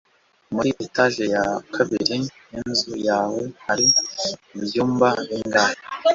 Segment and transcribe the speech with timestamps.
[0.53, 1.43] muri etaje ya
[1.75, 2.17] kabiri
[2.51, 3.85] yinzu yawe hari
[4.57, 5.77] ibyumba bingahe